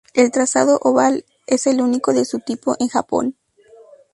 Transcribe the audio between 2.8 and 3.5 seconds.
Japón.